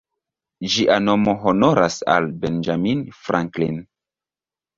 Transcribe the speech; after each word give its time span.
Ĝia 0.75 0.95
nomo 1.07 1.35
honoras 1.43 1.99
al 2.15 2.31
Benjamin 2.47 3.05
Franklin. 3.27 3.79